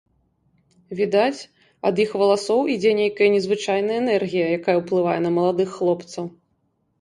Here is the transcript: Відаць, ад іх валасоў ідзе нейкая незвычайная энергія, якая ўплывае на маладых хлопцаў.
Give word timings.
Відаць, 0.99 1.41
ад 1.89 1.95
іх 2.05 2.15
валасоў 2.21 2.61
ідзе 2.77 2.93
нейкая 3.01 3.27
незвычайная 3.35 3.97
энергія, 4.03 4.45
якая 4.57 4.75
ўплывае 4.81 5.17
на 5.27 5.31
маладых 5.37 5.69
хлопцаў. 5.77 6.25